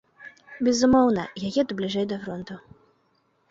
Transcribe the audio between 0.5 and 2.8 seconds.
Безумоўна, я еду бліжэй да фронту.